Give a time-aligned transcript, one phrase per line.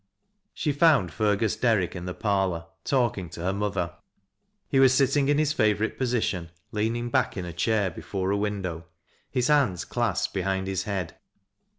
[0.55, 3.93] She found Fergus Derrick in the parlor, talking to hei mother.
[4.67, 8.85] He was sitting in his favorite position, leaning back in a chair before a window,
[9.29, 11.17] his hands clasped behind his head.